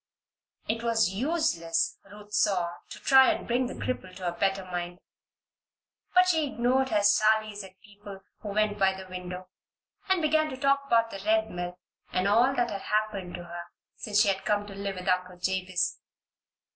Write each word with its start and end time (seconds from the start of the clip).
It 0.67 0.81
was 0.81 1.09
useless, 1.13 1.99
Ruth 2.09 2.33
saw, 2.33 2.71
to 2.89 2.99
try 2.99 3.31
and 3.31 3.45
bring 3.45 3.67
the 3.67 3.75
cripple 3.75 4.15
to 4.15 4.27
a 4.29 4.31
better 4.31 4.65
mind. 4.65 4.97
But 6.15 6.27
she 6.27 6.43
ignored 6.47 6.89
her 6.89 7.03
sallies 7.03 7.63
at 7.63 7.79
people 7.81 8.21
who 8.39 8.49
went 8.49 8.79
by 8.79 8.95
the 8.95 9.07
window, 9.07 9.47
and 10.09 10.19
began 10.23 10.49
to 10.49 10.57
talk 10.57 10.85
about 10.87 11.11
the 11.11 11.21
Red 11.23 11.51
Mill 11.51 11.77
and 12.11 12.27
all 12.27 12.55
that 12.55 12.71
had 12.71 12.81
happened 12.81 13.35
to 13.35 13.43
her 13.43 13.65
since 13.95 14.21
she 14.21 14.29
had 14.29 14.43
come 14.43 14.65
to 14.65 14.73
live 14.73 14.95
with 14.95 15.07
Uncle 15.07 15.37
Jabez. 15.37 15.99